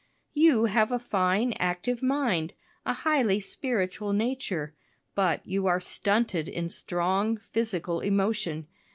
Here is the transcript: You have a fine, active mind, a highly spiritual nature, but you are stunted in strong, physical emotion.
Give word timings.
You 0.33 0.65
have 0.65 0.91
a 0.91 0.97
fine, 0.97 1.53
active 1.59 2.01
mind, 2.01 2.53
a 2.87 2.93
highly 2.93 3.39
spiritual 3.39 4.13
nature, 4.13 4.73
but 5.13 5.45
you 5.45 5.67
are 5.67 5.79
stunted 5.79 6.49
in 6.49 6.69
strong, 6.69 7.37
physical 7.37 7.99
emotion. 7.99 8.65